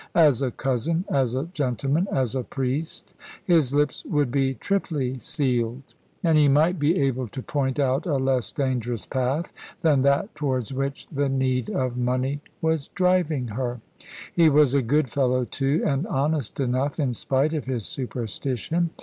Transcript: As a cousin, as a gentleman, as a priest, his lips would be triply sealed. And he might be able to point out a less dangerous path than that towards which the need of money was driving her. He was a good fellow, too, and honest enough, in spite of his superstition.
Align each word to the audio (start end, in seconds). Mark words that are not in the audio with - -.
As 0.15 0.41
a 0.41 0.49
cousin, 0.49 1.05
as 1.11 1.35
a 1.35 1.43
gentleman, 1.53 2.07
as 2.11 2.33
a 2.33 2.41
priest, 2.41 3.13
his 3.45 3.71
lips 3.71 4.03
would 4.05 4.31
be 4.31 4.55
triply 4.55 5.19
sealed. 5.19 5.93
And 6.23 6.39
he 6.39 6.47
might 6.47 6.79
be 6.79 6.97
able 6.99 7.27
to 7.27 7.43
point 7.43 7.77
out 7.77 8.07
a 8.07 8.17
less 8.17 8.51
dangerous 8.51 9.05
path 9.05 9.53
than 9.81 10.01
that 10.01 10.33
towards 10.33 10.73
which 10.73 11.05
the 11.11 11.29
need 11.29 11.69
of 11.69 11.97
money 11.97 12.41
was 12.63 12.87
driving 12.87 13.49
her. 13.49 13.79
He 14.33 14.49
was 14.49 14.73
a 14.73 14.81
good 14.81 15.07
fellow, 15.07 15.45
too, 15.45 15.83
and 15.85 16.07
honest 16.07 16.59
enough, 16.59 16.99
in 16.99 17.13
spite 17.13 17.53
of 17.53 17.65
his 17.65 17.85
superstition. 17.85 18.89